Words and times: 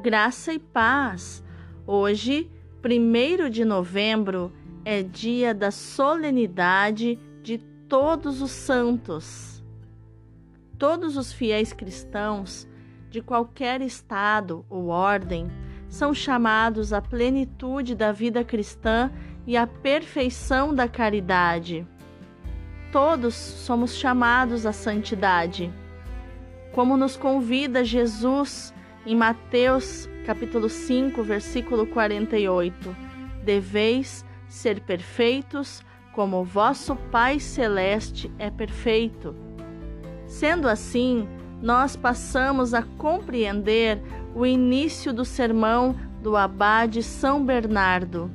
Graça 0.00 0.52
e 0.52 0.60
paz. 0.60 1.42
Hoje, 1.84 2.48
1 2.84 3.50
de 3.50 3.64
novembro, 3.64 4.52
é 4.84 5.02
dia 5.02 5.52
da 5.52 5.72
solenidade 5.72 7.18
de 7.42 7.58
todos 7.88 8.40
os 8.40 8.52
santos. 8.52 9.60
Todos 10.78 11.16
os 11.16 11.32
fiéis 11.32 11.72
cristãos, 11.72 12.68
de 13.10 13.20
qualquer 13.20 13.80
estado 13.80 14.64
ou 14.70 14.86
ordem, 14.86 15.50
são 15.88 16.14
chamados 16.14 16.92
à 16.92 17.02
plenitude 17.02 17.96
da 17.96 18.12
vida 18.12 18.44
cristã 18.44 19.10
e 19.48 19.56
à 19.56 19.66
perfeição 19.66 20.72
da 20.72 20.86
caridade. 20.86 21.84
Todos 22.92 23.34
somos 23.34 23.96
chamados 23.96 24.64
à 24.64 24.72
santidade. 24.72 25.72
Como 26.72 26.96
nos 26.96 27.16
convida 27.16 27.84
Jesus 27.84 28.72
em 29.08 29.16
Mateus 29.16 30.06
capítulo 30.26 30.68
5, 30.68 31.22
versículo 31.22 31.86
48, 31.86 32.94
deveis 33.42 34.22
ser 34.46 34.82
perfeitos 34.82 35.82
como 36.12 36.44
vosso 36.44 36.94
Pai 37.10 37.40
celeste 37.40 38.30
é 38.38 38.50
perfeito. 38.50 39.34
Sendo 40.26 40.68
assim, 40.68 41.26
nós 41.62 41.96
passamos 41.96 42.74
a 42.74 42.82
compreender 42.82 43.98
o 44.34 44.44
início 44.44 45.10
do 45.10 45.24
sermão 45.24 45.96
do 46.22 46.36
abade 46.36 47.02
São 47.02 47.42
Bernardo. 47.42 48.30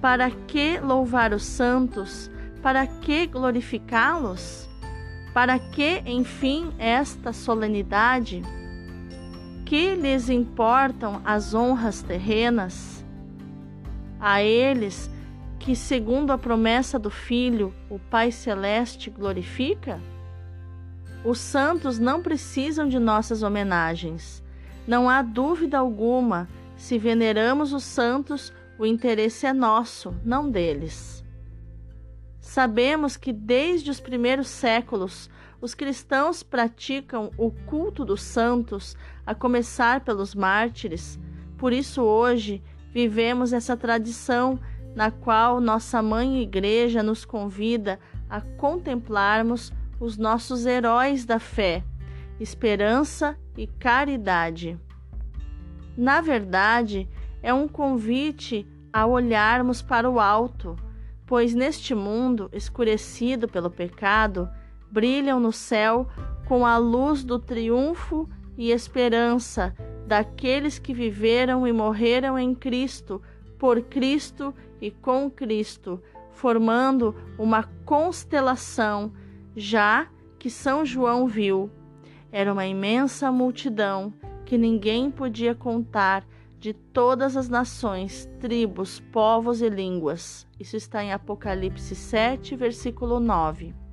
Para 0.00 0.28
que 0.28 0.80
louvar 0.80 1.32
os 1.32 1.44
santos? 1.44 2.28
Para 2.60 2.84
que 2.84 3.28
glorificá-los? 3.28 4.68
Para 5.32 5.56
que, 5.56 6.02
enfim, 6.04 6.72
esta 6.80 7.32
solenidade? 7.32 8.42
Que 9.68 9.94
lhes 9.94 10.30
importam 10.30 11.20
as 11.26 11.52
honras 11.52 12.00
terrenas? 12.00 13.04
A 14.18 14.42
eles 14.42 15.10
que, 15.58 15.76
segundo 15.76 16.30
a 16.30 16.38
promessa 16.38 16.98
do 16.98 17.10
Filho, 17.10 17.74
o 17.90 17.98
Pai 17.98 18.32
Celeste 18.32 19.10
glorifica? 19.10 20.00
Os 21.22 21.38
santos 21.38 21.98
não 21.98 22.22
precisam 22.22 22.88
de 22.88 22.98
nossas 22.98 23.42
homenagens. 23.42 24.42
Não 24.86 25.06
há 25.06 25.20
dúvida 25.20 25.76
alguma, 25.76 26.48
se 26.74 26.96
veneramos 26.96 27.74
os 27.74 27.84
santos, 27.84 28.50
o 28.78 28.86
interesse 28.86 29.44
é 29.44 29.52
nosso, 29.52 30.14
não 30.24 30.50
deles. 30.50 31.22
Sabemos 32.40 33.18
que 33.18 33.34
desde 33.34 33.90
os 33.90 34.00
primeiros 34.00 34.48
séculos 34.48 35.28
os 35.60 35.74
cristãos 35.74 36.42
praticam 36.42 37.30
o 37.36 37.50
culto 37.50 38.04
dos 38.04 38.22
santos, 38.22 38.96
a 39.26 39.34
começar 39.34 40.00
pelos 40.00 40.34
mártires. 40.34 41.18
Por 41.56 41.72
isso, 41.72 42.02
hoje, 42.02 42.62
vivemos 42.92 43.52
essa 43.52 43.76
tradição 43.76 44.58
na 44.94 45.10
qual 45.10 45.60
nossa 45.60 46.02
mãe 46.02 46.40
Igreja 46.40 47.02
nos 47.02 47.24
convida 47.24 47.98
a 48.28 48.40
contemplarmos 48.40 49.72
os 50.00 50.16
nossos 50.16 50.66
heróis 50.66 51.24
da 51.24 51.38
fé, 51.38 51.82
esperança 52.38 53.36
e 53.56 53.66
caridade. 53.66 54.78
Na 55.96 56.20
verdade, 56.20 57.08
é 57.42 57.52
um 57.52 57.66
convite 57.66 58.66
a 58.92 59.06
olharmos 59.06 59.82
para 59.82 60.08
o 60.08 60.20
alto, 60.20 60.76
pois 61.26 61.54
neste 61.54 61.94
mundo 61.94 62.48
escurecido 62.52 63.48
pelo 63.48 63.70
pecado, 63.70 64.48
brilham 64.90 65.38
no 65.38 65.52
céu 65.52 66.06
com 66.46 66.64
a 66.64 66.78
luz 66.78 67.22
do 67.22 67.38
triunfo 67.38 68.28
e 68.56 68.70
esperança 68.70 69.74
daqueles 70.06 70.78
que 70.78 70.94
viveram 70.94 71.66
e 71.66 71.72
morreram 71.72 72.38
em 72.38 72.54
Cristo, 72.54 73.20
por 73.58 73.82
Cristo 73.82 74.54
e 74.80 74.90
com 74.90 75.30
Cristo, 75.30 76.02
formando 76.32 77.14
uma 77.38 77.64
constelação, 77.84 79.12
já 79.54 80.08
que 80.38 80.48
São 80.48 80.84
João 80.84 81.26
viu. 81.26 81.70
Era 82.32 82.52
uma 82.52 82.66
imensa 82.66 83.30
multidão 83.30 84.12
que 84.46 84.56
ninguém 84.56 85.10
podia 85.10 85.54
contar 85.54 86.26
de 86.58 86.72
todas 86.72 87.36
as 87.36 87.48
nações, 87.48 88.28
tribos, 88.40 89.00
povos 89.12 89.60
e 89.60 89.68
línguas. 89.68 90.46
Isso 90.58 90.76
está 90.76 91.04
em 91.04 91.12
Apocalipse 91.12 91.94
7, 91.94 92.56
versículo 92.56 93.20
9. 93.20 93.87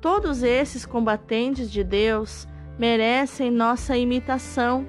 Todos 0.00 0.42
esses 0.42 0.86
combatentes 0.86 1.70
de 1.70 1.84
Deus 1.84 2.48
merecem 2.78 3.50
nossa 3.50 3.98
imitação, 3.98 4.86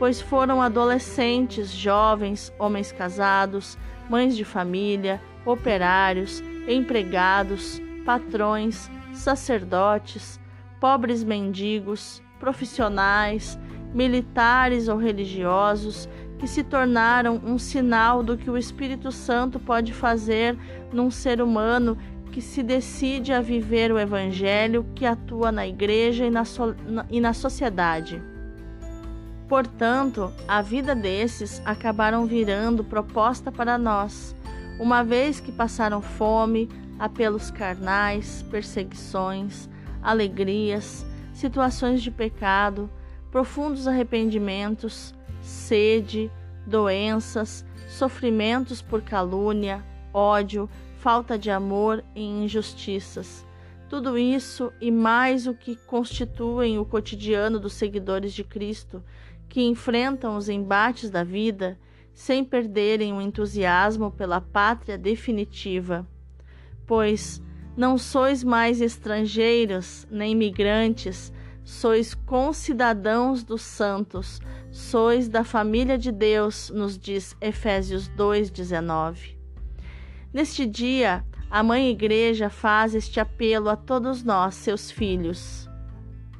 pois 0.00 0.20
foram 0.20 0.60
adolescentes, 0.60 1.70
jovens, 1.70 2.52
homens 2.58 2.90
casados, 2.90 3.78
mães 4.10 4.36
de 4.36 4.44
família, 4.44 5.20
operários, 5.46 6.42
empregados, 6.66 7.80
patrões, 8.04 8.90
sacerdotes, 9.12 10.40
pobres 10.80 11.22
mendigos, 11.22 12.20
profissionais, 12.40 13.56
militares 13.94 14.88
ou 14.88 14.96
religiosos 14.96 16.08
que 16.36 16.48
se 16.48 16.64
tornaram 16.64 17.40
um 17.44 17.58
sinal 17.58 18.24
do 18.24 18.36
que 18.36 18.50
o 18.50 18.58
Espírito 18.58 19.12
Santo 19.12 19.58
pode 19.60 19.92
fazer 19.92 20.56
num 20.92 21.10
ser 21.10 21.40
humano 21.40 21.96
que 22.28 22.40
se 22.40 22.62
decide 22.62 23.32
a 23.32 23.40
viver 23.40 23.90
o 23.90 23.98
Evangelho, 23.98 24.86
que 24.94 25.04
atua 25.04 25.50
na 25.50 25.66
igreja 25.66 26.26
e 26.26 26.30
na, 26.30 26.44
so, 26.44 26.74
e 27.10 27.20
na 27.20 27.32
sociedade. 27.32 28.22
Portanto, 29.48 30.32
a 30.46 30.60
vida 30.60 30.94
desses 30.94 31.62
acabaram 31.64 32.26
virando 32.26 32.84
proposta 32.84 33.50
para 33.50 33.78
nós, 33.78 34.36
uma 34.78 35.02
vez 35.02 35.40
que 35.40 35.50
passaram 35.50 36.02
fome, 36.02 36.68
apelos 36.98 37.50
carnais, 37.50 38.44
perseguições, 38.50 39.68
alegrias, 40.02 41.06
situações 41.32 42.02
de 42.02 42.10
pecado, 42.10 42.90
profundos 43.30 43.88
arrependimentos, 43.88 45.14
sede, 45.40 46.30
doenças, 46.66 47.64
sofrimentos 47.88 48.82
por 48.82 49.00
calúnia, 49.00 49.82
ódio, 50.12 50.68
falta 50.98 51.38
de 51.38 51.50
amor 51.50 52.04
e 52.14 52.22
injustiças. 52.22 53.46
Tudo 53.88 54.18
isso 54.18 54.72
e 54.80 54.90
mais 54.90 55.46
o 55.46 55.54
que 55.54 55.76
constituem 55.76 56.78
o 56.78 56.84
cotidiano 56.84 57.58
dos 57.58 57.72
seguidores 57.72 58.34
de 58.34 58.44
Cristo, 58.44 59.02
que 59.48 59.62
enfrentam 59.62 60.36
os 60.36 60.48
embates 60.48 61.08
da 61.08 61.24
vida 61.24 61.78
sem 62.12 62.44
perderem 62.44 63.12
o 63.12 63.20
entusiasmo 63.20 64.10
pela 64.10 64.40
pátria 64.40 64.98
definitiva. 64.98 66.06
Pois 66.84 67.40
não 67.76 67.96
sois 67.96 68.42
mais 68.42 68.80
estrangeiros 68.80 70.06
nem 70.10 70.34
migrantes, 70.34 71.32
sois 71.64 72.12
concidadãos 72.12 73.44
dos 73.44 73.62
santos, 73.62 74.40
sois 74.70 75.28
da 75.28 75.44
família 75.44 75.96
de 75.96 76.10
Deus, 76.10 76.70
nos 76.70 76.98
diz 76.98 77.36
Efésios 77.40 78.10
2,19. 78.10 79.37
Neste 80.30 80.66
dia, 80.66 81.24
a 81.50 81.62
Mãe 81.62 81.88
Igreja 81.88 82.50
faz 82.50 82.94
este 82.94 83.18
apelo 83.18 83.70
a 83.70 83.76
todos 83.76 84.22
nós, 84.22 84.56
seus 84.56 84.90
filhos. 84.90 85.66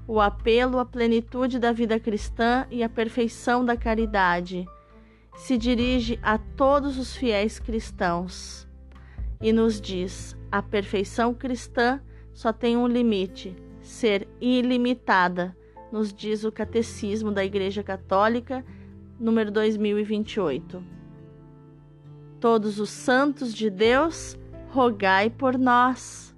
O 0.06 0.20
apelo 0.20 0.78
à 0.78 0.84
plenitude 0.84 1.58
da 1.58 1.72
vida 1.72 1.98
cristã 1.98 2.66
e 2.70 2.82
à 2.82 2.88
perfeição 2.88 3.64
da 3.64 3.78
caridade 3.78 4.66
se 5.34 5.56
dirige 5.56 6.18
a 6.22 6.36
todos 6.36 6.98
os 6.98 7.16
fiéis 7.16 7.58
cristãos 7.58 8.68
e 9.40 9.54
nos 9.54 9.80
diz: 9.80 10.36
a 10.52 10.60
perfeição 10.60 11.32
cristã 11.32 11.98
só 12.34 12.52
tem 12.52 12.76
um 12.76 12.86
limite, 12.86 13.56
ser 13.80 14.28
ilimitada, 14.38 15.56
nos 15.90 16.12
diz 16.12 16.44
o 16.44 16.52
Catecismo 16.52 17.32
da 17.32 17.42
Igreja 17.42 17.82
Católica, 17.82 18.62
número 19.18 19.50
2028 19.50 20.97
todos 22.40 22.78
os 22.78 22.90
santos 22.90 23.54
de 23.54 23.68
Deus, 23.70 24.36
rogai 24.70 25.30
por 25.30 25.58
nós. 25.58 26.34